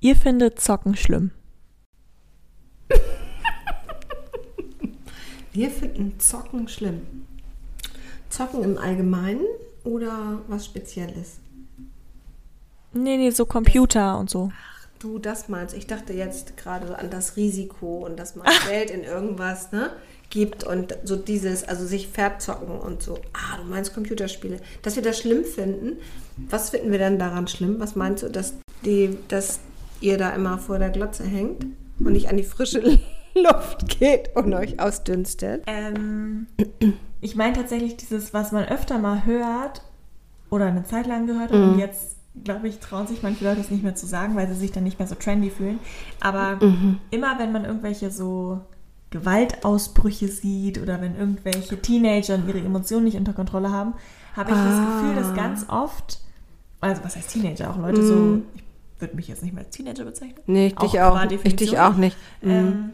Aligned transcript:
Ihr 0.00 0.14
findet 0.14 0.60
Zocken 0.60 0.94
schlimm. 0.94 1.32
Wir 5.52 5.70
finden 5.70 6.20
Zocken 6.20 6.68
schlimm. 6.68 7.26
Zocken 8.30 8.62
im 8.62 8.78
Allgemeinen 8.78 9.44
oder 9.82 10.40
was 10.46 10.66
Spezielles? 10.66 11.38
Nee, 12.92 13.16
nee, 13.16 13.30
so 13.30 13.44
Computer 13.44 14.18
und 14.18 14.30
so. 14.30 14.52
Du, 15.00 15.18
das 15.18 15.48
meinst. 15.48 15.74
Ich 15.76 15.88
dachte 15.88 16.12
jetzt 16.12 16.56
gerade 16.56 16.96
an 16.96 17.10
das 17.10 17.36
Risiko 17.36 18.06
und 18.06 18.20
dass 18.20 18.36
man 18.36 18.46
Geld 18.68 18.90
in 18.90 19.02
irgendwas 19.02 19.72
ne, 19.72 19.90
gibt 20.30 20.62
und 20.62 20.96
so 21.02 21.16
dieses, 21.16 21.64
also 21.64 21.84
sich 21.84 22.06
verzocken 22.06 22.78
und 22.78 23.02
so. 23.02 23.18
Ah, 23.32 23.56
du 23.56 23.64
meinst 23.64 23.94
Computerspiele. 23.94 24.60
Dass 24.82 24.94
wir 24.94 25.02
das 25.02 25.18
schlimm 25.18 25.44
finden. 25.44 25.98
Was 26.36 26.70
finden 26.70 26.92
wir 26.92 26.98
denn 26.98 27.18
daran 27.18 27.48
schlimm? 27.48 27.80
Was 27.80 27.96
meinst 27.96 28.22
du, 28.22 28.30
dass, 28.30 28.54
die, 28.84 29.18
dass 29.26 29.58
ihr 30.00 30.18
da 30.18 30.30
immer 30.30 30.58
vor 30.58 30.78
der 30.78 30.90
Glotze 30.90 31.24
hängt 31.24 31.66
und 31.98 32.12
nicht 32.12 32.28
an 32.28 32.36
die 32.36 32.42
frische 32.42 32.80
Luft 33.34 33.88
geht 33.98 34.34
und 34.34 34.52
euch 34.54 34.80
ausdünstet? 34.80 35.62
Ähm, 35.66 36.46
ich 37.20 37.36
meine 37.36 37.54
tatsächlich 37.54 37.96
dieses, 37.96 38.34
was 38.34 38.52
man 38.52 38.64
öfter 38.64 38.98
mal 38.98 39.24
hört 39.24 39.82
oder 40.50 40.66
eine 40.66 40.84
Zeit 40.84 41.06
lang 41.06 41.26
gehört 41.26 41.52
hat 41.52 41.58
und 41.58 41.78
jetzt, 41.78 42.16
glaube 42.44 42.68
ich, 42.68 42.78
trauen 42.78 43.06
sich 43.06 43.22
manche 43.22 43.44
Leute 43.44 43.60
es 43.60 43.70
nicht 43.70 43.82
mehr 43.82 43.94
zu 43.94 44.06
sagen, 44.06 44.34
weil 44.36 44.48
sie 44.48 44.54
sich 44.54 44.72
dann 44.72 44.84
nicht 44.84 44.98
mehr 44.98 45.08
so 45.08 45.14
trendy 45.14 45.50
fühlen. 45.50 45.78
Aber 46.20 46.58
immer 47.10 47.38
wenn 47.38 47.52
man 47.52 47.64
irgendwelche 47.64 48.10
so 48.10 48.60
Gewaltausbrüche 49.10 50.28
sieht 50.28 50.80
oder 50.80 51.00
wenn 51.00 51.16
irgendwelche 51.16 51.80
Teenager 51.80 52.38
ihre 52.46 52.58
Emotionen 52.58 53.04
nicht 53.04 53.16
unter 53.16 53.32
Kontrolle 53.32 53.70
haben, 53.70 53.94
habe 54.36 54.50
ich 54.50 54.56
das 54.56 54.86
Gefühl, 54.86 55.14
dass 55.14 55.34
ganz 55.34 55.66
oft, 55.68 56.20
also 56.80 57.02
was 57.04 57.16
heißt 57.16 57.30
Teenager, 57.30 57.70
auch 57.70 57.78
Leute 57.78 58.06
so, 58.06 58.42
ich 58.54 58.62
würde 58.98 59.16
mich 59.16 59.28
jetzt 59.28 59.42
nicht 59.42 59.54
mehr 59.54 59.64
als 59.64 59.74
Teenager 59.74 60.04
bezeichnen. 60.04 60.40
Nee, 60.46 60.68
ich 60.68 60.74
dich 60.76 60.92
qua 60.92 61.24
auch. 61.24 61.30
Ich 61.44 61.56
dich 61.56 61.78
auch 61.78 61.94
nicht. 61.94 62.16
Mhm. 62.42 62.50
Ähm, 62.50 62.90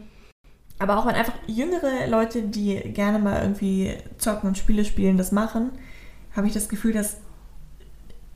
aber 0.77 0.97
auch 0.97 1.05
wenn 1.05 1.15
einfach 1.15 1.33
jüngere 1.47 2.07
Leute, 2.07 2.41
die 2.43 2.75
gerne 2.93 3.19
mal 3.19 3.41
irgendwie 3.41 3.93
zocken 4.17 4.49
und 4.49 4.57
Spiele 4.57 4.83
spielen, 4.83 5.17
das 5.17 5.31
machen, 5.31 5.71
habe 6.35 6.47
ich 6.47 6.53
das 6.53 6.67
Gefühl, 6.67 6.93
dass, 6.93 7.17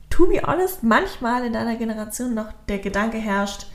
to 0.08 0.26
be 0.26 0.40
honest, 0.42 0.82
manchmal 0.82 1.44
in 1.44 1.52
deiner 1.52 1.76
Generation 1.76 2.34
noch 2.34 2.48
der 2.68 2.78
Gedanke 2.78 3.18
herrscht, 3.18 3.66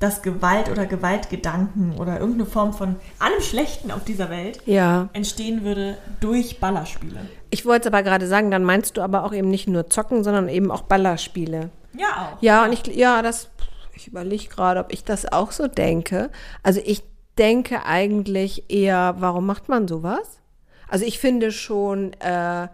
dass 0.00 0.20
Gewalt 0.22 0.68
oder 0.68 0.84
Gewaltgedanken 0.86 1.96
oder 1.96 2.18
irgendeine 2.18 2.46
Form 2.46 2.72
von 2.72 2.96
allem 3.20 3.40
Schlechten 3.40 3.92
auf 3.92 4.02
dieser 4.02 4.30
Welt 4.30 4.60
Ja. 4.66 5.08
entstehen 5.12 5.62
würde 5.62 5.96
durch 6.18 6.58
Ballerspiele. 6.58 7.20
Ich 7.50 7.64
wollte 7.64 7.88
es 7.88 7.94
aber 7.94 8.02
gerade 8.02 8.26
sagen, 8.26 8.50
dann 8.50 8.64
meinst 8.64 8.96
du 8.96 9.00
aber 9.02 9.22
auch 9.24 9.32
eben 9.32 9.48
nicht 9.48 9.68
nur 9.68 9.88
Zocken, 9.90 10.24
sondern 10.24 10.48
eben 10.48 10.72
auch 10.72 10.82
Ballerspiele. 10.82 11.70
Ja, 11.96 12.34
auch. 12.34 12.42
Ja, 12.42 12.64
und 12.64 12.72
ich, 12.72 12.86
ja, 12.94 13.22
das, 13.22 13.50
ich 13.94 14.08
überlege 14.08 14.48
gerade, 14.48 14.80
ob 14.80 14.92
ich 14.92 15.04
das 15.04 15.30
auch 15.30 15.52
so 15.52 15.68
denke. 15.68 16.30
Also 16.62 16.80
ich 16.84 17.02
denke 17.38 17.84
eigentlich 17.84 18.70
eher, 18.70 19.16
warum 19.18 19.46
macht 19.46 19.68
man 19.68 19.88
sowas? 19.88 20.40
Also 20.88 21.04
ich 21.06 21.18
finde 21.18 21.52
schon, 21.52 22.12
äh, 22.20 22.68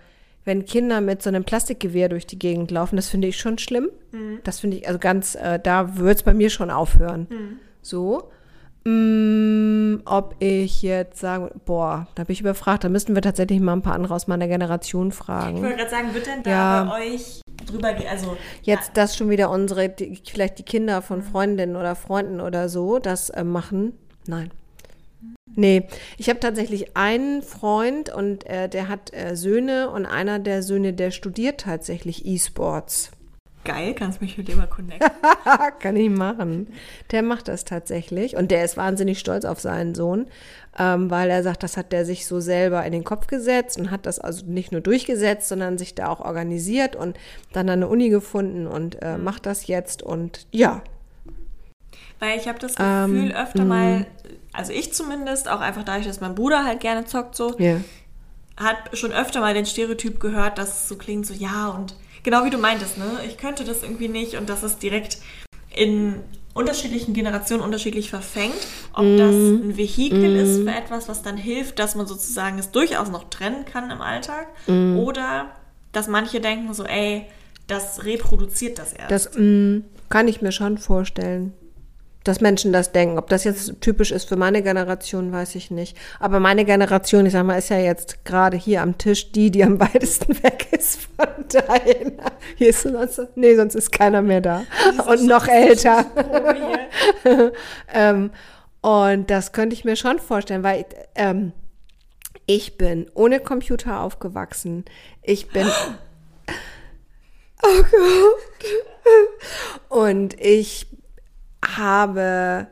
wenn 0.44 0.64
Kinder 0.64 1.00
mit 1.00 1.22
so 1.22 1.28
einem 1.28 1.44
Plastikgewehr 1.44 2.08
durch 2.08 2.26
die 2.26 2.38
Gegend 2.38 2.70
laufen, 2.70 2.96
das 2.96 3.08
finde 3.08 3.28
ich 3.28 3.38
schon 3.38 3.58
schlimm. 3.58 3.90
Das 4.44 4.60
finde 4.60 4.78
ich, 4.78 4.86
also 4.88 4.98
ganz, 4.98 5.34
äh, 5.34 5.60
da 5.60 5.96
würde 5.96 6.14
es 6.14 6.22
bei 6.22 6.34
mir 6.34 6.50
schon 6.50 6.70
aufhören. 6.70 7.26
So. 7.82 8.30
Mm, 8.88 10.00
ob 10.06 10.34
ich 10.38 10.82
jetzt 10.82 11.21
sagen, 11.21 11.50
boah, 11.66 12.06
da 12.15 12.25
bin 12.25 12.32
ich 12.32 12.41
überfragt, 12.41 12.84
da 12.84 12.88
müssten 12.88 13.15
wir 13.15 13.22
tatsächlich 13.22 13.60
mal 13.60 13.75
ein 13.75 13.82
paar 13.82 13.94
andere 13.94 14.15
aus 14.15 14.26
meiner 14.26 14.49
Generation 14.49 15.09
Ich 15.09 15.15
fragen. 15.15 15.60
wollte 15.62 15.76
gerade 15.76 15.91
sagen, 15.91 16.15
wird 16.15 16.26
denn 16.26 16.43
da 16.43 16.50
Ja. 16.50 16.84
bei 16.84 17.06
euch 17.06 17.41
drüber, 17.66 17.93
ge- 17.93 18.06
also 18.09 18.37
Jetzt, 18.62 18.97
dass 18.97 19.16
schon 19.16 19.28
wieder 19.31 19.50
unsere, 19.50 19.88
die, 19.91 20.21
vielleicht 20.26 20.59
die 20.59 20.62
Kinder 20.62 21.03
von 21.03 21.22
Freundinnen 21.22 21.76
oder 21.76 21.94
Freunden 21.97 22.41
oder 22.41 22.69
so 22.69 22.99
das 22.99 23.28
äh, 23.31 23.44
machen. 23.44 23.93
Nein. 24.26 24.50
Nee, 25.55 25.84
ich 26.19 26.28
habe 26.28 26.38
tatsächlich 26.41 26.97
einen 26.97 27.43
Freund 27.43 28.15
und 28.15 28.47
äh, 28.47 28.69
der 28.69 28.88
hat 28.88 29.12
äh, 29.12 29.34
Söhne 29.34 29.91
und 29.91 30.06
einer 30.06 30.38
der 30.38 30.62
Söhne, 30.62 30.93
der 30.93 31.10
studiert 31.10 31.60
tatsächlich 31.62 32.25
E-Sports. 32.25 33.10
Geil, 33.68 33.94
kannst 33.94 34.22
mich 34.22 34.38
mit 34.38 34.48
dem 34.48 34.56
mal 34.56 34.66
connecten. 34.66 35.10
Kann 35.80 35.94
ich 35.94 36.08
machen. 36.08 36.68
Der 37.10 37.22
macht 37.22 37.48
das 37.48 37.66
tatsächlich 37.66 38.34
und 38.34 38.50
der 38.50 38.64
ist 38.64 38.78
wahnsinnig 38.78 39.18
stolz 39.18 39.44
auf 39.44 39.60
seinen 39.60 39.94
Sohn, 39.94 40.26
ähm, 40.78 41.10
weil 41.10 41.28
er 41.28 41.42
sagt, 41.42 41.62
das 41.62 41.76
hat 41.76 41.92
der 41.92 42.06
sich 42.06 42.26
so 42.26 42.40
selber 42.40 42.82
in 42.86 42.92
den 42.92 43.04
Kopf 43.04 43.26
gesetzt 43.26 43.78
und 43.78 43.90
hat 43.90 44.06
das 44.06 44.18
also 44.18 44.46
nicht 44.46 44.72
nur 44.72 44.80
durchgesetzt, 44.80 45.48
sondern 45.48 45.76
sich 45.76 45.94
da 45.94 46.08
auch 46.08 46.20
organisiert 46.20 46.96
und 46.96 47.18
dann 47.52 47.68
eine 47.68 47.88
Uni 47.88 48.08
gefunden 48.08 48.66
und 48.66 49.02
äh, 49.02 49.18
macht 49.18 49.44
das 49.44 49.66
jetzt 49.66 50.02
und 50.02 50.46
ja, 50.50 50.80
Weil 52.18 52.38
ich 52.38 52.48
habe 52.48 52.58
das 52.58 52.74
Ähm, 52.78 53.12
Gefühl 53.12 53.32
öfter 53.36 53.64
mal, 53.66 54.06
also 54.54 54.72
ich 54.72 54.94
zumindest, 54.94 55.46
auch 55.46 55.60
einfach 55.60 55.84
dadurch, 55.84 56.06
dass 56.06 56.22
mein 56.22 56.34
Bruder 56.34 56.64
halt 56.64 56.80
gerne 56.80 57.04
zockt 57.04 57.36
so, 57.36 57.54
ja. 57.58 57.82
hat 58.56 58.76
schon 58.94 59.12
öfter 59.12 59.40
mal 59.40 59.52
den 59.52 59.66
Stereotyp 59.66 60.20
gehört, 60.20 60.56
dass 60.56 60.70
es 60.70 60.88
so 60.88 60.96
klingt, 60.96 61.26
so 61.26 61.34
ja 61.34 61.68
und 61.68 61.94
genau 62.22 62.44
wie 62.44 62.50
du 62.50 62.58
meintest, 62.58 62.98
ne? 62.98 63.20
Ich 63.26 63.38
könnte 63.38 63.64
das 63.64 63.82
irgendwie 63.82 64.08
nicht 64.08 64.36
und 64.36 64.48
dass 64.48 64.62
es 64.62 64.78
direkt 64.78 65.18
in 65.74 66.16
unterschiedlichen 66.54 67.14
Generationen 67.14 67.62
unterschiedlich 67.62 68.10
verfängt, 68.10 68.56
ob 68.92 69.04
das 69.16 69.34
ein 69.34 69.76
Vehikel 69.76 70.34
ist 70.34 70.62
für 70.62 70.70
etwas, 70.70 71.08
was 71.08 71.22
dann 71.22 71.36
hilft, 71.36 71.78
dass 71.78 71.94
man 71.94 72.06
sozusagen 72.06 72.58
es 72.58 72.72
durchaus 72.72 73.10
noch 73.10 73.30
trennen 73.30 73.64
kann 73.64 73.90
im 73.90 74.00
Alltag. 74.00 74.48
Oder 74.96 75.52
dass 75.92 76.08
manche 76.08 76.40
denken 76.40 76.74
so, 76.74 76.84
ey, 76.84 77.26
das 77.68 78.04
reproduziert 78.04 78.78
das 78.78 78.92
erst. 78.92 79.10
Das 79.10 79.30
mm, 79.36 79.84
kann 80.08 80.26
ich 80.26 80.42
mir 80.42 80.52
schon 80.52 80.78
vorstellen, 80.78 81.52
dass 82.28 82.40
Menschen 82.40 82.72
das 82.72 82.92
denken. 82.92 83.18
Ob 83.18 83.28
das 83.28 83.44
jetzt 83.44 83.80
typisch 83.80 84.12
ist 84.12 84.28
für 84.28 84.36
meine 84.36 84.62
Generation, 84.62 85.32
weiß 85.32 85.54
ich 85.54 85.70
nicht. 85.70 85.96
Aber 86.20 86.40
meine 86.40 86.64
Generation, 86.64 87.24
ich 87.24 87.32
sag 87.32 87.44
mal, 87.44 87.56
ist 87.56 87.70
ja 87.70 87.78
jetzt 87.78 88.24
gerade 88.24 88.56
hier 88.56 88.82
am 88.82 88.98
Tisch 88.98 89.32
die, 89.32 89.50
die 89.50 89.64
am 89.64 89.80
weitesten 89.80 90.42
weg 90.42 90.68
ist 90.70 91.08
von 91.16 91.26
deiner. 91.48 92.32
Hier 92.56 92.68
ist 92.68 92.82
sonst, 92.82 93.20
nee, 93.34 93.56
sonst 93.56 93.74
ist 93.74 93.90
keiner 93.90 94.20
mehr 94.20 94.42
da. 94.42 94.64
Und 95.06 95.26
noch 95.26 95.48
älter. 95.48 96.04
ähm, 97.92 98.30
und 98.82 99.30
das 99.30 99.52
könnte 99.52 99.74
ich 99.74 99.84
mir 99.84 99.96
schon 99.96 100.18
vorstellen, 100.18 100.62
weil 100.62 100.84
ähm, 101.14 101.52
ich 102.46 102.76
bin 102.76 103.10
ohne 103.14 103.40
Computer 103.40 104.00
aufgewachsen. 104.00 104.84
Ich 105.22 105.48
bin. 105.48 105.66
Oh 107.60 107.82
Gott. 107.82 108.78
Und 109.88 110.38
ich 110.40 110.88
habe, 111.78 112.66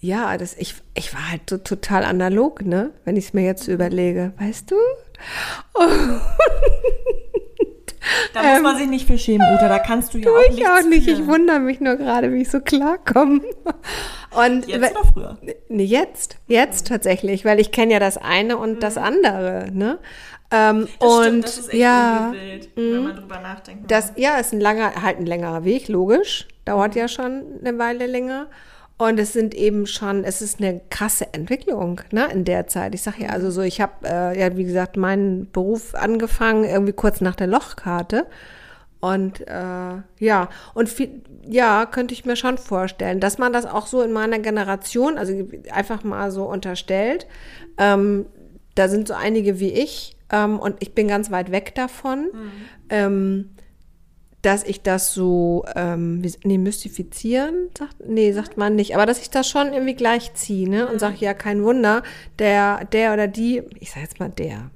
ja, 0.00 0.36
das, 0.36 0.54
ich, 0.56 0.76
ich 0.94 1.12
war 1.14 1.30
halt 1.30 1.50
so 1.50 1.58
total 1.58 2.04
analog, 2.04 2.64
ne? 2.64 2.92
Wenn 3.04 3.16
ich 3.16 3.26
es 3.26 3.32
mir 3.34 3.44
jetzt 3.44 3.66
überlege, 3.68 4.32
weißt 4.38 4.70
du? 4.70 4.76
Da 8.32 8.42
muss 8.42 8.62
man 8.62 8.76
sich 8.78 8.88
nicht 8.88 9.06
für 9.06 9.18
schämen, 9.18 9.46
Uta, 9.54 9.68
da 9.68 9.78
kannst 9.78 10.14
du 10.14 10.18
ja 10.18 10.30
auch 10.30 10.40
ich 10.50 10.66
auch 10.66 10.82
nicht. 10.82 11.08
Ich 11.08 11.26
wundere 11.26 11.60
mich 11.60 11.80
nur 11.80 11.96
gerade, 11.96 12.32
wie 12.32 12.42
ich 12.42 12.50
so 12.50 12.60
klarkomme. 12.60 13.40
Und 14.30 14.66
Jetzt 14.66 14.92
oder 14.92 15.04
früher? 15.12 15.38
Jetzt, 15.68 16.38
jetzt 16.46 16.86
tatsächlich, 16.86 17.44
weil 17.44 17.60
ich 17.60 17.72
kenne 17.72 17.94
ja 17.94 17.98
das 17.98 18.16
eine 18.16 18.56
und 18.56 18.82
das 18.82 18.96
andere, 18.96 19.68
ne? 19.72 19.98
Ähm, 20.50 20.80
Mhm. 20.80 20.88
Das 20.98 21.08
und 21.10 21.22
stimmt, 21.24 21.44
das 21.44 21.58
ist 21.58 21.68
echt 21.68 21.78
ja, 21.78 22.32
wild, 22.32 22.70
wenn 22.76 23.02
man 23.04 23.16
drüber 23.16 23.40
nachdenkt. 23.40 23.90
das 23.90 24.12
ja 24.16 24.36
ist 24.38 24.52
ein 24.52 24.60
langer, 24.60 25.02
halt 25.02 25.18
ein 25.18 25.26
längerer 25.26 25.64
Weg, 25.64 25.88
logisch. 25.88 26.48
Dauert 26.64 26.94
ja 26.94 27.08
schon 27.08 27.42
eine 27.60 27.78
Weile 27.78 28.06
länger. 28.06 28.46
Und 29.00 29.20
es 29.20 29.32
sind 29.32 29.54
eben 29.54 29.86
schon, 29.86 30.24
es 30.24 30.42
ist 30.42 30.58
eine 30.60 30.80
krasse 30.90 31.32
Entwicklung, 31.32 32.00
ne, 32.10 32.26
in 32.32 32.44
der 32.44 32.66
Zeit. 32.66 32.96
Ich 32.96 33.02
sag 33.02 33.16
ja, 33.20 33.28
also 33.28 33.48
so, 33.48 33.62
ich 33.62 33.80
habe 33.80 33.92
äh, 34.04 34.36
ja, 34.40 34.56
wie 34.56 34.64
gesagt, 34.64 34.96
meinen 34.96 35.48
Beruf 35.52 35.94
angefangen, 35.94 36.64
irgendwie 36.64 36.92
kurz 36.92 37.20
nach 37.20 37.36
der 37.36 37.46
Lochkarte. 37.46 38.26
Und 38.98 39.46
äh, 39.46 39.92
ja, 40.18 40.48
und 40.74 40.88
viel, 40.88 41.22
ja, 41.46 41.86
könnte 41.86 42.12
ich 42.12 42.24
mir 42.24 42.34
schon 42.34 42.58
vorstellen, 42.58 43.20
dass 43.20 43.38
man 43.38 43.52
das 43.52 43.66
auch 43.66 43.86
so 43.86 44.02
in 44.02 44.12
meiner 44.12 44.40
Generation, 44.40 45.16
also 45.16 45.32
einfach 45.70 46.02
mal 46.02 46.32
so 46.32 46.46
unterstellt. 46.46 47.28
Ähm, 47.78 48.26
da 48.74 48.88
sind 48.88 49.06
so 49.06 49.14
einige 49.14 49.60
wie 49.60 49.70
ich 49.70 50.16
ähm, 50.30 50.58
und 50.58 50.76
ich 50.80 50.94
bin 50.94 51.08
ganz 51.08 51.30
weit 51.30 51.50
weg 51.50 51.74
davon. 51.74 52.30
Ähm, 52.88 53.50
dass 54.42 54.62
ich 54.62 54.82
das 54.82 55.14
so, 55.14 55.64
ähm, 55.74 56.22
nee, 56.44 56.58
mystifizieren, 56.58 57.70
sagt, 57.76 57.96
nee, 58.06 58.30
sagt 58.32 58.56
man 58.56 58.76
nicht, 58.76 58.94
aber 58.94 59.04
dass 59.04 59.20
ich 59.20 59.30
das 59.30 59.48
schon 59.48 59.72
irgendwie 59.72 59.94
gleichziehe, 59.94 60.68
ne? 60.68 60.88
Und 60.88 61.00
sage, 61.00 61.16
ja, 61.18 61.34
kein 61.34 61.64
Wunder, 61.64 62.04
der, 62.38 62.84
der 62.84 63.12
oder 63.12 63.26
die, 63.26 63.62
ich 63.80 63.90
sag 63.90 64.02
jetzt 64.02 64.20
mal 64.20 64.28
der, 64.28 64.70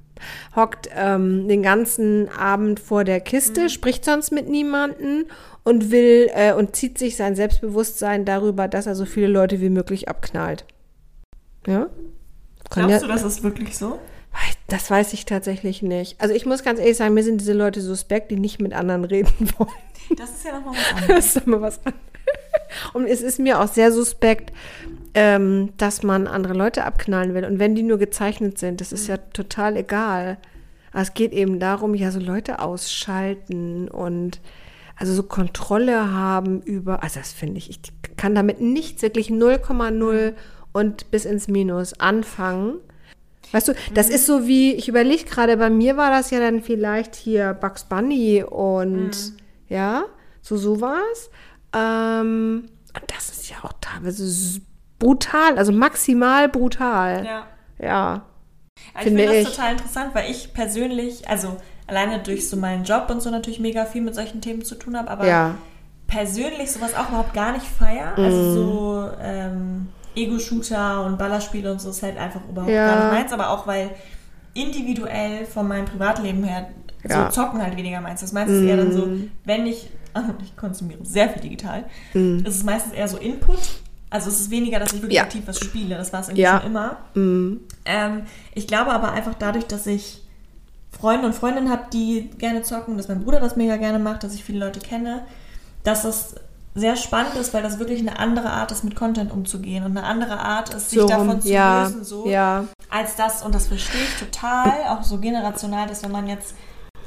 hockt 0.55 0.89
ähm, 0.95 1.47
den 1.47 1.63
ganzen 1.63 2.29
Abend 2.29 2.79
vor 2.79 3.03
der 3.05 3.21
Kiste, 3.21 3.69
spricht 3.69 4.03
sonst 4.03 4.31
mit 4.31 4.49
niemanden 4.49 5.25
und 5.63 5.91
will 5.91 6.29
äh, 6.33 6.53
und 6.53 6.75
zieht 6.75 6.97
sich 6.97 7.15
sein 7.15 7.35
Selbstbewusstsein 7.35 8.25
darüber, 8.25 8.67
dass 8.67 8.85
er 8.85 8.95
so 8.95 9.05
viele 9.05 9.27
Leute 9.27 9.61
wie 9.61 9.69
möglich 9.69 10.09
abknallt. 10.09 10.65
Ja? 11.67 11.87
Kann 12.69 12.87
Glaubst 12.87 13.01
ja, 13.01 13.07
du, 13.07 13.07
das 13.07 13.23
ist 13.23 13.43
wirklich 13.43 13.77
so? 13.77 13.99
Das 14.67 14.89
weiß 14.89 15.13
ich 15.13 15.25
tatsächlich 15.25 15.81
nicht. 15.81 16.19
Also 16.19 16.33
ich 16.33 16.45
muss 16.45 16.63
ganz 16.63 16.79
ehrlich 16.79 16.97
sagen, 16.97 17.13
mir 17.13 17.23
sind 17.23 17.39
diese 17.41 17.53
Leute 17.53 17.81
suspekt, 17.81 18.31
die 18.31 18.37
nicht 18.39 18.59
mit 18.61 18.73
anderen 18.73 19.05
reden 19.05 19.49
wollen. 19.57 19.69
Das 20.17 20.31
ist 20.31 20.45
ja 20.45 20.53
nochmal 20.59 20.73
was 20.75 20.83
Das 20.89 21.01
anderes. 21.03 21.35
ist 21.35 21.45
immer 21.47 21.61
was 21.61 21.77
anderes. 21.79 21.99
Und 22.93 23.05
es 23.05 23.21
ist 23.21 23.39
mir 23.39 23.59
auch 23.61 23.67
sehr 23.67 23.91
suspekt, 23.91 24.51
ähm, 25.13 25.73
dass 25.77 26.01
man 26.01 26.27
andere 26.27 26.53
Leute 26.53 26.85
abknallen 26.85 27.33
will. 27.33 27.45
Und 27.45 27.59
wenn 27.59 27.75
die 27.75 27.83
nur 27.83 27.97
gezeichnet 27.99 28.57
sind, 28.57 28.81
das 28.81 28.91
ist 28.91 29.07
ja 29.07 29.17
total 29.17 29.77
egal. 29.77 30.37
Aber 30.91 31.01
es 31.01 31.13
geht 31.13 31.33
eben 31.33 31.59
darum, 31.59 31.93
ja, 31.93 32.11
so 32.11 32.19
Leute 32.19 32.59
ausschalten 32.59 33.87
und 33.89 34.39
also 34.95 35.13
so 35.13 35.23
Kontrolle 35.23 36.11
haben 36.13 36.61
über, 36.61 37.03
also 37.03 37.19
das 37.19 37.31
finde 37.33 37.57
ich, 37.57 37.69
ich 37.69 37.79
kann 38.15 38.35
damit 38.35 38.61
nichts 38.61 39.01
wirklich 39.01 39.29
0,0 39.29 40.33
und 40.71 41.11
bis 41.11 41.25
ins 41.25 41.47
Minus 41.47 41.99
anfangen. 41.99 42.75
Weißt 43.53 43.67
du, 43.69 43.73
das 43.93 44.09
ist 44.09 44.25
so 44.25 44.47
wie, 44.47 44.73
ich 44.73 44.89
überlege 44.89 45.23
gerade, 45.25 45.55
bei 45.57 45.69
mir 45.69 45.95
war 45.95 46.09
das 46.09 46.31
ja 46.31 46.39
dann 46.39 46.61
vielleicht 46.61 47.15
hier 47.15 47.53
Bugs 47.53 47.85
Bunny 47.85 48.43
und 48.43 49.11
ja, 49.69 50.03
so 50.41 50.57
sowas. 50.57 51.29
Ähm, 51.73 52.65
und 52.99 53.03
das 53.15 53.29
ist 53.29 53.49
ja 53.49 53.57
auch 53.63 53.73
teilweise 53.79 54.59
brutal, 54.99 55.57
also 55.57 55.71
maximal 55.71 56.49
brutal. 56.49 57.25
Ja. 57.25 57.47
Ja. 57.79 58.25
Aber 58.93 58.99
ich 58.99 59.03
Finde 59.03 59.23
finde 59.23 59.39
das 59.43 59.49
ich. 59.49 59.55
total 59.55 59.71
interessant, 59.73 60.15
weil 60.15 60.31
ich 60.31 60.53
persönlich, 60.53 61.29
also 61.29 61.57
alleine 61.87 62.19
durch 62.19 62.49
so 62.49 62.57
meinen 62.57 62.83
Job 62.83 63.07
und 63.09 63.21
so 63.21 63.29
natürlich 63.29 63.59
mega 63.59 63.85
viel 63.85 64.01
mit 64.01 64.15
solchen 64.15 64.41
Themen 64.41 64.63
zu 64.63 64.75
tun 64.75 64.97
habe, 64.97 65.09
aber 65.09 65.27
Ja. 65.27 65.55
persönlich 66.07 66.71
sowas 66.71 66.95
auch 66.95 67.09
überhaupt 67.09 67.33
gar 67.33 67.51
nicht 67.53 67.65
feier. 67.65 68.13
Mhm. 68.17 68.23
Also 68.25 68.53
so 68.53 69.09
ähm, 69.21 69.87
Ego-Shooter 70.15 71.05
und 71.05 71.17
Ballerspiele 71.17 71.71
und 71.71 71.81
so 71.81 71.89
ist 71.89 72.03
halt 72.03 72.17
einfach 72.17 72.41
überhaupt 72.49 72.71
Ja. 72.71 72.85
gar 72.87 72.95
nicht 73.11 73.19
meins, 73.21 73.33
aber 73.33 73.49
auch 73.49 73.67
weil 73.67 73.91
individuell 74.53 75.45
von 75.45 75.67
meinem 75.67 75.85
Privatleben 75.85 76.43
her 76.43 76.67
Ja. 77.07 77.17
Mhm. 77.17 77.31
so 77.31 77.41
zocken 77.41 77.61
halt 77.61 77.75
weniger 77.75 77.99
meins. 78.01 78.21
Das 78.21 78.29
ist 78.29 78.33
meistens 78.33 78.61
eher 78.61 78.77
dann 78.77 78.91
so, 78.93 79.07
wenn 79.45 79.65
ich, 79.65 79.89
ich 80.43 80.55
konsumiere 80.55 80.99
sehr 81.03 81.29
viel 81.29 81.41
digital, 81.41 81.85
Mhm. 82.13 82.45
ist 82.45 82.55
es 82.57 82.63
meistens 82.63 82.93
eher 82.93 83.07
so 83.07 83.17
Input. 83.17 83.59
Also 84.09 84.29
es 84.29 84.39
ist 84.41 84.51
weniger, 84.51 84.79
dass 84.79 84.93
ich 84.93 85.01
wirklich 85.01 85.17
Ja. 85.17 85.23
aktiv 85.23 85.41
was 85.47 85.59
spiele. 85.59 85.95
Das 85.97 86.13
war 86.13 86.19
es 86.21 86.27
irgendwie 86.27 86.43
Ja. 86.43 86.59
schon 86.61 86.69
immer. 86.69 86.97
Mhm. 87.15 87.61
Ähm, 87.85 88.21
ich 88.53 88.67
glaube 88.67 88.91
aber 88.91 89.11
einfach 89.11 89.33
dadurch, 89.37 89.65
dass 89.65 89.87
ich 89.87 90.21
Freunde 90.91 91.25
und 91.25 91.33
Freundinnen 91.33 91.71
habe, 91.71 91.85
die 91.91 92.29
gerne 92.37 92.61
zocken, 92.61 92.95
dass 92.97 93.07
mein 93.07 93.23
Bruder 93.23 93.39
das 93.39 93.55
mega 93.55 93.77
gerne 93.77 93.97
macht, 93.97 94.23
dass 94.23 94.35
ich 94.35 94.43
viele 94.43 94.59
Leute 94.59 94.79
kenne, 94.79 95.23
dass 95.83 96.03
das 96.03 96.35
sehr 96.75 96.95
spannend 96.95 97.35
ist, 97.35 97.53
weil 97.53 97.61
das 97.61 97.77
wirklich 97.79 97.99
eine 97.99 98.17
andere 98.19 98.49
Art 98.49 98.71
ist, 98.71 98.83
mit 98.83 98.95
Content 98.95 99.31
umzugehen 99.31 99.83
und 99.85 99.95
eine 99.95 100.05
andere 100.07 100.39
Art 100.39 100.73
ist, 100.73 100.89
sich 100.89 100.99
So, 100.99 101.07
davon 101.07 101.41
zu 101.41 101.49
ja, 101.49 101.83
lösen, 101.83 102.03
so 102.03 102.27
ja. 102.27 102.65
als 102.89 103.15
das, 103.15 103.43
und 103.43 103.53
das 103.53 103.67
verstehe 103.67 104.01
ich 104.01 104.15
total, 104.19 104.71
auch 104.89 105.03
so 105.03 105.19
generational, 105.19 105.87
dass 105.87 106.03
wenn 106.03 106.11
man 106.11 106.27
jetzt, 106.27 106.55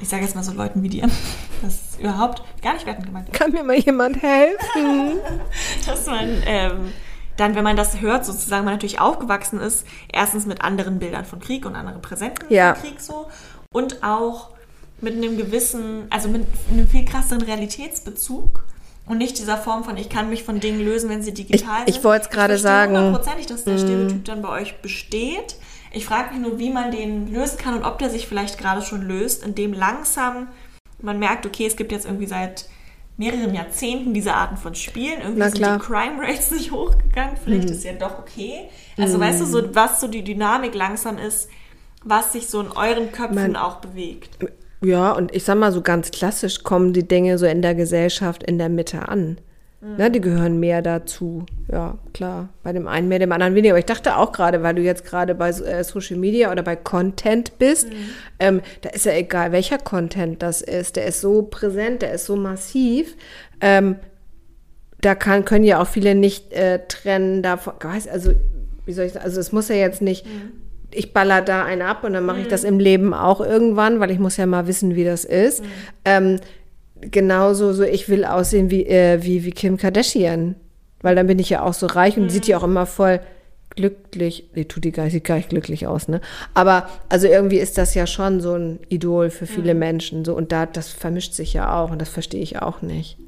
ich 0.01 0.09
sage 0.09 0.23
jetzt 0.23 0.37
mal 0.37 0.45
so 0.45 0.53
Leuten 0.53 0.83
wie 0.83 0.89
dir, 0.89 1.09
das 1.63 1.75
ist 1.75 2.01
überhaupt 2.01 2.43
gar 2.63 2.75
nicht 2.75 2.87
wertend 2.87 3.07
gemeint, 3.07 3.33
Kann 3.33 3.51
mir 3.51 3.65
mal 3.65 3.77
jemand 3.77 4.23
helfen? 4.23 5.19
dass 5.87 6.07
man 6.07 6.29
ähm, 6.47 6.93
dann, 7.37 7.55
wenn 7.55 7.65
man 7.65 7.77
das 7.77 8.01
hört, 8.01 8.25
sozusagen, 8.25 8.65
man 8.65 8.75
natürlich 8.75 9.01
aufgewachsen 9.01 9.61
ist, 9.61 9.87
erstens 10.13 10.47
mit 10.47 10.63
anderen 10.63 10.99
Bildern 11.01 11.25
von 11.25 11.41
Krieg 11.41 11.67
und 11.67 11.75
anderen 11.77 12.01
Präsenten 12.01 12.47
Ja. 12.53 12.75
von 12.75 12.83
Krieg 12.89 13.01
so 13.01 13.27
und 13.73 14.03
auch 14.03 14.51
mit 15.01 15.15
einem 15.17 15.37
gewissen, 15.37 16.07
also 16.09 16.29
mit 16.29 16.47
einem 16.71 16.89
viel 16.89 17.05
krasseren 17.05 17.43
Realitätsbezug 17.43 18.65
und 19.07 19.19
nicht 19.19 19.39
dieser 19.39 19.57
Form 19.57 19.85
von, 19.85 19.97
ich 19.97 20.09
kann 20.09 20.29
mich 20.31 20.43
von 20.43 20.61
Dingen 20.61 20.81
lösen, 20.85 21.09
wenn 21.11 21.23
sie 21.23 21.33
digital 21.33 21.83
Ich- 21.83 21.89
ich 21.89 21.95
sind. 21.97 22.05
wollte 22.05 22.25
es 22.27 22.31
gerade 22.31 22.55
Ich 22.57 22.63
sagen. 22.63 22.93
Mhm. 22.93 22.97
hundertprozentig, 22.99 23.47
dass 23.47 23.65
der 23.65 23.79
Stereotyp 23.79 24.25
dann 24.25 24.43
bei 24.43 24.49
euch 24.49 24.81
besteht. 24.83 25.57
Ich 25.93 26.05
frage 26.05 26.35
mich 26.35 26.43
nur, 26.47 26.59
wie 26.59 26.71
man 26.71 26.91
den 26.91 27.33
lösen 27.33 27.57
kann 27.59 27.75
und 27.75 27.85
ob 27.85 27.99
der 27.99 28.11
sich 28.11 28.27
vielleicht 28.27 28.59
gerade 28.59 28.83
schon 28.83 29.03
löst, 29.03 29.45
indem 29.45 29.73
langsam 29.73 30.49
man 31.01 31.19
merkt, 31.19 31.47
okay, 31.47 31.67
es 31.67 31.77
gibt 31.77 31.93
jetzt 31.93 32.05
irgendwie 32.07 32.27
seit 32.27 32.67
mehreren 33.19 33.55
Jahrzehnten 33.55 34.13
diese 34.13 34.35
Arten 34.35 34.57
von 34.59 34.75
Spielen. 34.75 35.21
Irgendwie 35.21 35.39
Na 35.39 35.49
sind 35.49 35.59
klar. 35.59 35.77
Mhm. 35.77 35.81
die 35.81 35.87
Crime 35.87 36.23
Rates 36.23 36.51
nicht 36.53 36.71
hochgegangen. 36.73 37.37
Vielleicht 37.43 37.71
ist 37.71 37.85
ja 37.85 37.93
doch 37.93 38.19
okay. 38.19 38.69
Also 38.99 39.19
weißt 39.21 39.41
du, 39.41 39.47
so, 39.47 39.75
was 39.75 40.01
so 40.01 40.09
die 40.09 40.23
Dynamik 40.25 40.75
langsam 40.75 41.17
ist, 41.17 41.49
was 42.05 42.33
sich 42.33 42.49
so 42.49 42.61
in 42.61 42.71
euren 42.73 43.11
Köpfen 43.13 43.35
Mein- 43.35 43.57
auch 43.57 43.77
bewegt. 43.77 44.37
Ja, 44.83 45.13
und 45.13 45.35
ich 45.35 45.45
sag 45.45 45.59
mal, 45.59 45.73
so 45.73 45.81
ganz 45.81 46.11
klassisch 46.11 46.63
kommen 46.63 46.93
die 46.93 47.07
Dinge 47.07 47.39
so 47.39 47.47
in 47.47 47.63
der 47.63 47.75
Gesellschaft 47.75 48.43
in 48.43 48.59
der 48.59 48.69
Mitte 48.69 49.09
an. 49.09 49.39
Ne, 49.99 50.11
die 50.11 50.21
gehören 50.21 50.59
mehr 50.59 50.83
dazu. 50.83 51.47
Ja, 51.71 51.99
klar. 52.13 52.49
Bei 52.63 52.73
dem 52.73 52.89
einen 52.89 53.09
mehr, 53.09 53.21
dem 53.21 53.31
anderen 53.31 53.55
weniger. 53.55 53.75
Aber 53.75 53.79
ich 53.79 53.85
dachte 53.85 54.17
auch 54.17 54.33
gerade, 54.33 54.63
weil 54.63 54.75
du 54.75 54.83
jetzt 54.83 55.05
gerade 55.05 55.35
bei 55.35 55.51
äh, 55.51 55.85
Social 55.85 56.17
Media 56.17 56.51
oder 56.51 56.63
bei 56.63 56.75
Content 56.75 57.59
bist, 57.59 57.89
ähm, 58.41 58.63
da 58.81 58.89
ist 58.89 59.07
ja 59.07 59.13
egal, 59.13 59.53
welcher 59.53 59.79
Content 59.79 60.43
das 60.43 60.61
ist. 60.61 60.97
Der 60.97 61.07
ist 61.07 61.21
so 61.21 61.43
präsent, 61.43 62.03
der 62.03 62.13
ist 62.13 62.27
so 62.27 62.37
massiv. 62.37 63.17
Ähm, 63.61 63.97
da 65.03 65.15
kann, 65.15 65.45
können 65.45 65.65
ja 65.65 65.81
auch 65.81 65.87
viele 65.87 66.15
nicht 66.15 66.53
äh, 66.53 66.81
trennen 66.89 67.43
davon. 67.43 67.75
Also, 68.11 68.33
wie 68.87 68.93
soll 68.93 69.05
ich 69.05 69.13
sagen? 69.13 69.25
Also, 69.25 69.39
es 69.39 69.53
muss 69.53 69.69
ja 69.69 69.77
jetzt 69.77 70.03
nicht, 70.03 70.27
ich 70.97 71.13
baller 71.13 71.43
da 71.43 71.65
einen 71.65 71.83
ab 71.83 72.05
und 72.05 72.13
dann 72.13 72.25
mache 72.25 72.41
ich 72.41 72.49
das 72.49 72.65
im 72.65 72.79
Leben 72.79 73.15
auch 73.15 73.41
irgendwann, 73.41 74.01
weil 74.01 74.11
ich 74.11 74.19
muss 74.19 74.37
ja 74.37 74.47
mal 74.47 74.67
wissen, 74.67 74.95
wie 74.97 75.05
das 75.05 75.25
ist. 75.25 75.63
Ähm, 76.05 76.41
genauso, 77.01 77.73
so 77.73 77.83
ich 77.83 78.09
will 78.09 78.25
aussehen 78.25 78.71
wie, 78.71 78.87
äh, 78.87 79.23
wie, 79.23 79.45
wie 79.45 79.51
Kim 79.51 79.77
Kardashian. 79.77 80.57
Weil 81.03 81.15
dann 81.15 81.27
bin 81.27 81.39
ich 81.39 81.51
ja 81.51 81.63
auch 81.63 81.75
so 81.75 81.87
reich 81.87 82.17
und 82.17 82.31
sieht 82.31 82.47
ja 82.47 82.59
auch 82.59 82.65
immer 82.65 82.87
voll 82.87 83.21
glücklich. 83.71 84.49
Nee, 84.55 84.65
tut 84.65 84.85
die 84.85 84.93
gar, 84.93 85.09
sieht 85.11 85.25
gar 85.25 85.37
nicht 85.37 85.51
glücklich 85.51 85.87
aus, 85.87 86.09
ne? 86.09 86.21
Aber 86.55 86.89
also 87.09 87.27
irgendwie 87.27 87.59
ist 87.59 87.79
das 87.79 87.95
ja 87.95 88.07
schon 88.07 88.41
so 88.41 88.55
ein 88.55 88.81
Idol 88.89 89.31
für 89.31 89.47
viele 89.47 89.75
Menschen. 89.75 90.25
So, 90.25 90.35
und 90.35 90.51
da, 90.53 90.67
das 90.67 90.89
vermischt 90.89 91.35
sich 91.35 91.53
ja 91.53 91.79
auch 91.79 91.91
und 91.91 92.01
das 92.01 92.09
verstehe 92.09 92.43
ich 92.43 92.61
auch 92.61 92.83
nicht. 92.83 93.19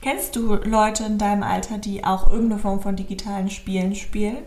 Kennst 0.00 0.36
du 0.36 0.54
Leute 0.54 1.04
in 1.04 1.18
deinem 1.18 1.42
Alter, 1.42 1.78
die 1.78 2.04
auch 2.04 2.30
irgendeine 2.30 2.60
Form 2.60 2.80
von 2.80 2.96
digitalen 2.96 3.48
Spielen 3.48 3.94
spielen? 3.94 4.38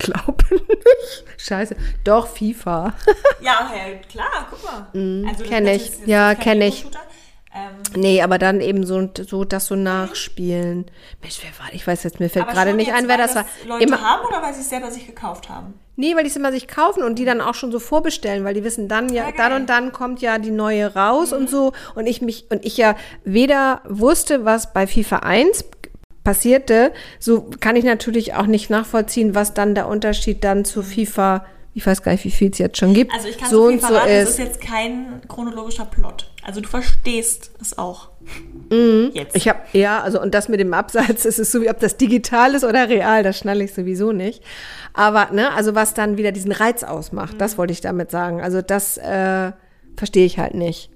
Glaube 0.00 0.44
nicht. 0.50 1.24
Scheiße. 1.38 1.76
Doch, 2.04 2.26
FIFA. 2.28 2.94
Ja, 3.42 3.70
ja 3.74 3.96
klar, 4.10 4.46
guck 4.50 4.62
mal. 4.64 5.26
Also, 5.28 5.42
das 5.44 5.48
kenn 5.50 5.66
ist 5.66 6.00
ich. 6.02 6.06
Ja, 6.06 6.34
kein 6.34 6.42
kenn 6.58 6.62
ich. 6.62 6.84
Ähm, 7.54 8.00
Nee, 8.00 8.22
aber 8.22 8.38
dann 8.38 8.60
eben 8.60 8.84
so, 8.86 9.08
so 9.26 9.44
das 9.44 9.66
so 9.66 9.74
nachspielen. 9.74 10.86
Mensch, 11.22 11.40
wer 11.42 11.58
war 11.64 11.72
Ich 11.74 11.86
weiß 11.86 12.02
jetzt, 12.04 12.20
mir 12.20 12.28
fällt 12.28 12.48
gerade 12.48 12.74
nicht 12.74 12.92
ein, 12.92 13.08
wer 13.08 13.18
weil 13.18 13.26
das 13.26 13.34
war. 13.34 13.44
Leute 13.66 13.84
Immer, 13.84 14.00
haben 14.00 14.24
oder 14.26 14.42
weil 14.42 14.54
sie 14.54 14.60
es 14.60 14.68
selber 14.68 14.90
sich 14.90 15.06
gekauft 15.06 15.48
haben? 15.48 15.74
nee, 15.96 16.14
weil 16.16 16.22
die 16.24 16.30
es 16.30 16.36
immer 16.36 16.50
sich 16.50 16.66
kaufen 16.66 17.02
und 17.02 17.18
die 17.18 17.26
dann 17.26 17.42
auch 17.42 17.52
schon 17.54 17.70
so 17.72 17.78
vorbestellen, 17.78 18.42
weil 18.44 18.54
die 18.54 18.64
wissen 18.64 18.88
dann 18.88 19.12
ja, 19.12 19.26
Ja, 19.26 19.32
dann. 19.36 19.52
Mhm. 19.52 19.58
und 19.60 19.66
dann 19.68 19.92
kommt 19.92 20.22
ja 20.22 20.38
die 20.38 20.50
neue 20.50 20.94
raus 20.94 21.32
und 21.34 21.50
so. 21.50 21.72
Und 21.94 22.06
ich 22.06 22.22
mich, 22.22 22.46
und 22.50 22.64
ich 22.64 22.76
ja 22.78 22.94
weder 23.24 23.82
wusste, 23.86 24.44
was 24.46 24.72
bei 24.72 24.86
FIFA 24.86 25.16
1 25.18 25.64
passierte, 26.30 26.92
so 27.18 27.50
kann 27.60 27.74
ich 27.76 27.84
natürlich 27.84 28.34
auch 28.34 28.46
nicht 28.46 28.70
nachvollziehen, 28.70 29.34
was 29.34 29.52
dann 29.54 29.74
der 29.74 29.88
Unterschied 29.88 30.44
dann 30.44 30.64
zu 30.64 30.82
FIFA, 30.82 31.44
ich 31.74 31.84
weiß 31.86 32.02
gar 32.02 32.12
nicht, 32.12 32.24
wie 32.24 32.30
viel 32.30 32.50
es 32.50 32.58
jetzt 32.58 32.78
schon 32.78 32.94
gibt, 32.94 33.12
Also 33.12 33.28
ich 33.28 33.38
kann 33.38 33.48
so 33.50 33.66
viel 33.66 33.74
und 33.74 33.80
so 33.80 33.86
verraten, 33.88 34.08
es 34.10 34.28
ist. 34.30 34.38
ist 34.38 34.44
jetzt 34.44 34.60
kein 34.60 35.20
chronologischer 35.28 35.84
Plot. 35.86 36.30
Also 36.42 36.60
du 36.60 36.68
verstehst 36.68 37.50
es 37.60 37.76
auch. 37.78 38.08
Jetzt. 39.12 39.34
Ich 39.36 39.48
habe 39.48 39.58
ja, 39.72 40.00
also 40.00 40.20
und 40.22 40.32
das 40.34 40.48
mit 40.48 40.60
dem 40.60 40.72
Abseits, 40.72 41.24
es 41.30 41.38
ist 41.40 41.50
so, 41.52 41.60
wie 41.62 41.68
ob 41.70 41.80
das 41.80 41.96
digital 41.96 42.54
ist 42.54 42.64
oder 42.64 42.88
real, 42.88 43.22
das 43.24 43.38
schnalle 43.38 43.64
ich 43.64 43.74
sowieso 43.74 44.12
nicht. 44.12 44.42
Aber 44.94 45.30
ne, 45.32 45.52
also 45.52 45.74
was 45.74 45.94
dann 45.94 46.16
wieder 46.16 46.30
diesen 46.32 46.52
Reiz 46.52 46.82
ausmacht, 46.84 47.34
Mhm. 47.34 47.38
das 47.38 47.58
wollte 47.58 47.72
ich 47.72 47.80
damit 47.80 48.10
sagen. 48.12 48.40
Also 48.40 48.62
das 48.62 48.96
äh, 48.98 49.52
verstehe 49.96 50.26
ich 50.26 50.38
halt 50.38 50.54
nicht. 50.54 50.90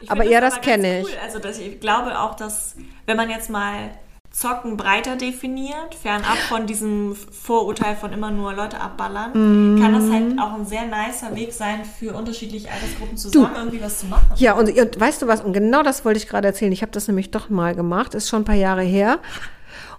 Ich 0.00 0.10
aber 0.10 0.24
ja, 0.24 0.40
das 0.40 0.54
ganz 0.54 0.66
kenne 0.66 1.00
ich. 1.00 1.06
Cool. 1.06 1.12
Also 1.24 1.38
das, 1.38 1.58
ich 1.58 1.78
glaube 1.80 2.18
auch, 2.18 2.34
dass 2.34 2.74
wenn 3.06 3.16
man 3.16 3.30
jetzt 3.30 3.50
mal 3.50 3.90
Zocken 4.30 4.76
breiter 4.76 5.16
definiert, 5.16 5.94
fernab 6.00 6.36
von 6.48 6.66
diesem 6.66 7.16
Vorurteil 7.16 7.96
von 7.96 8.12
immer 8.12 8.30
nur 8.30 8.52
Leute 8.52 8.80
abballern, 8.80 9.32
kann 9.80 9.92
das 9.92 10.08
halt 10.08 10.38
auch 10.38 10.54
ein 10.54 10.64
sehr 10.64 10.82
nicer 10.86 11.34
Weg 11.34 11.52
sein, 11.52 11.80
für 11.84 12.14
unterschiedliche 12.14 12.70
Altersgruppen 12.70 13.16
zusammen 13.16 13.56
irgendwie 13.56 13.82
was 13.82 13.98
zu 13.98 14.06
machen. 14.06 14.26
Ja, 14.36 14.52
und, 14.52 14.70
und 14.70 15.00
weißt 15.00 15.20
du 15.22 15.26
was, 15.26 15.40
und 15.40 15.52
genau 15.52 15.82
das 15.82 16.04
wollte 16.04 16.18
ich 16.18 16.28
gerade 16.28 16.46
erzählen. 16.46 16.70
Ich 16.70 16.82
habe 16.82 16.92
das 16.92 17.08
nämlich 17.08 17.32
doch 17.32 17.50
mal 17.50 17.74
gemacht, 17.74 18.14
ist 18.14 18.28
schon 18.28 18.42
ein 18.42 18.44
paar 18.44 18.54
Jahre 18.54 18.82
her. 18.82 19.18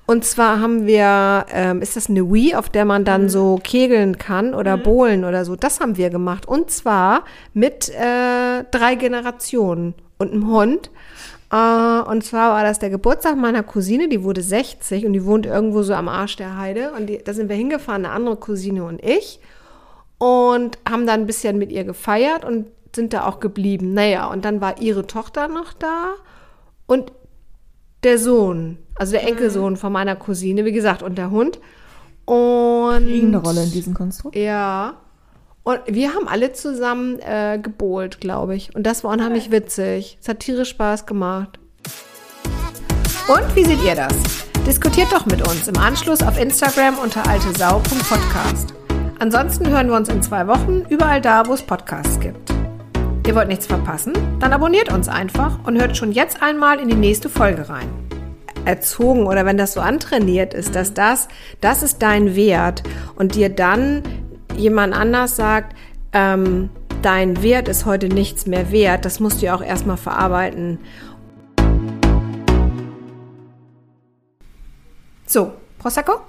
Und 0.06 0.26
zwar 0.26 0.60
haben 0.60 0.88
wir, 0.88 1.46
ähm, 1.54 1.82
ist 1.82 1.96
das 1.96 2.10
eine 2.10 2.32
Wii, 2.32 2.56
auf 2.56 2.70
der 2.70 2.86
man 2.86 3.06
dann 3.06 3.30
so 3.30 3.60
kegeln 3.64 4.18
kann 4.18 4.54
oder 4.54 4.78
bowlen 4.78 5.24
oder 5.24 5.46
so. 5.46 5.56
Das 5.56 5.80
haben 5.80 5.96
wir 5.96 6.10
gemacht. 6.10 6.48
Und 6.48 6.72
zwar 6.72 7.24
mit 7.54 7.90
äh, 7.90 8.64
drei 8.72 8.96
Generationen 8.96 9.94
und 10.18 10.32
einem 10.32 10.48
Hund. 10.48 10.90
Äh, 11.52 12.02
und 12.10 12.24
zwar 12.24 12.54
war 12.54 12.64
das 12.64 12.80
der 12.80 12.90
Geburtstag 12.90 13.36
meiner 13.36 13.64
Cousine, 13.64 14.08
die 14.08 14.24
wurde 14.24 14.42
60 14.42 15.06
und 15.06 15.14
die 15.14 15.26
wohnt 15.26 15.46
irgendwo 15.46 15.84
so 15.84 15.94
am 15.94 16.08
Arsch 16.08 16.38
der 16.38 16.58
Heide. 16.58 16.94
Und 16.94 17.08
die, 17.08 17.18
da 17.18 17.34
sind 17.34 17.50
wir 17.50 17.56
hingefahren, 17.56 18.06
eine 18.06 18.14
andere 18.14 18.38
Cousine 18.38 18.86
und 18.86 19.04
ich. 19.04 19.40
Und 20.18 20.78
haben 20.90 21.06
dann 21.08 21.22
ein 21.22 21.28
bisschen 21.28 21.58
mit 21.58 21.72
ihr 21.72 21.84
gefeiert 21.84 22.46
und 22.46 22.68
sind 22.96 23.14
da 23.14 23.26
auch 23.26 23.40
geblieben. 23.40 23.94
Naja, 23.94 24.28
und 24.28 24.46
dann 24.46 24.62
war 24.62 24.82
ihre 24.82 25.08
Tochter 25.08 25.48
noch 25.48 25.74
da 25.74 26.14
und 26.86 27.12
der 28.04 28.18
Sohn, 28.18 28.78
also 28.96 29.14
der 29.14 29.28
Enkelsohn 29.28 29.78
von 29.78 29.92
meiner 29.94 30.16
Cousine, 30.16 30.66
wie 30.66 30.72
gesagt, 30.72 31.04
und 31.04 31.18
der 31.18 31.32
Hund. 31.32 31.60
Und 32.26 33.08
Irgendeine 33.08 33.38
Rolle 33.38 33.64
in 33.64 33.72
diesem 33.72 33.94
Konstrukt. 33.94 34.36
ja. 34.36 34.96
Und 35.64 35.80
wir 35.86 36.14
haben 36.14 36.28
alle 36.28 36.54
zusammen 36.54 37.20
äh, 37.20 37.60
gebohlt, 37.62 38.20
glaube 38.20 38.56
ich. 38.56 38.74
Und 38.76 38.84
das 38.84 39.04
war 39.04 39.12
unheimlich 39.12 39.52
witzig. 39.52 40.18
Es 40.20 40.28
hat 40.28 40.40
tierisch 40.40 40.70
Spaß 40.70 41.06
gemacht. 41.06 41.60
Und 43.28 43.56
wie 43.56 43.64
seht 43.64 43.84
ihr 43.84 43.96
das? 43.96 44.14
Diskutiert 44.66 45.12
doch 45.12 45.28
mit 45.28 45.48
uns 45.48 45.68
im 45.68 45.78
Anschluss 45.78 46.24
auf 46.24 46.40
Instagram 46.40 46.98
unter 46.98 47.28
altesau.podcast. 47.28 48.74
Ansonsten 49.20 49.70
hören 49.70 49.88
wir 49.88 49.96
uns 49.96 50.10
in 50.10 50.24
zwei 50.24 50.48
Wochen 50.48 50.84
überall 50.90 51.22
da, 51.22 51.46
wo 51.46 51.54
es 51.54 51.62
Podcasts 51.62 52.20
gibt. 52.20 52.52
Ihr 53.28 53.36
wollt 53.36 53.48
nichts 53.48 53.68
verpassen? 53.68 54.14
Dann 54.40 54.54
abonniert 54.54 54.92
uns 54.92 55.08
einfach 55.08 55.60
und 55.66 55.80
hört 55.80 55.96
schon 55.96 56.12
jetzt 56.12 56.42
einmal 56.42 56.80
in 56.80 56.88
die 56.88 56.96
nächste 56.96 57.30
Folge 57.30 57.70
rein. 57.70 57.88
Erzogen 58.66 59.28
oder 59.28 59.46
wenn 59.46 59.58
das 59.58 59.74
so 59.74 59.80
antrainiert 59.80 60.56
ist, 60.56 60.76
dass 60.76 60.94
das, 60.94 61.28
das 61.62 61.84
ist 61.84 62.02
dein 62.02 62.36
Wert 62.36 62.82
und 63.16 63.36
dir 63.36 63.50
dann 63.50 64.04
jemand 64.62 64.94
anders 64.94 65.36
sagt, 65.36 65.76
ähm, 66.14 66.70
dein 67.02 67.42
Wert 67.42 67.68
ist 67.68 67.86
heute 67.86 68.08
nichts 68.08 68.46
mehr 68.46 68.72
wert, 68.72 69.06
das 69.06 69.20
musst 69.20 69.42
du 69.42 69.48
ja 69.48 69.56
auch 69.56 69.64
erstmal 69.64 69.98
verarbeiten. 69.98 70.80
So, 75.26 75.54
Prosecco? 75.80 76.20